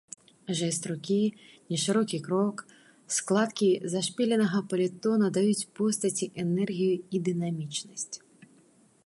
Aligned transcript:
Жэст 0.59 0.83
рукі, 0.91 1.17
нешырокі 1.73 2.19
крок, 2.27 2.63
складкі 3.17 3.69
зашпіленага 3.95 4.63
паліто 4.73 5.11
надаюць 5.25 5.67
постаці 5.81 6.25
энергію 6.47 6.95
і 7.17 7.27
дынамічнасць. 7.31 8.15